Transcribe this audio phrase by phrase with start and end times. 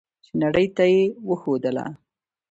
[0.25, 1.85] چې نړۍ ته یې وښودله.